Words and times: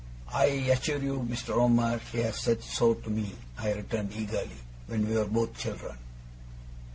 'I 0.33 0.45
assure 0.73 0.97
you, 0.97 1.19
Mr. 1.29 1.49
Omer, 1.53 2.01
she 2.11 2.21
has 2.21 2.39
said 2.39 2.63
so 2.63 2.95
to 2.95 3.09
me,' 3.11 3.35
I 3.59 3.73
returned 3.73 4.11
eagerly, 4.13 4.49
'when 4.87 5.07
we 5.07 5.13
were 5.15 5.25
both 5.25 5.55
children. 5.55 5.95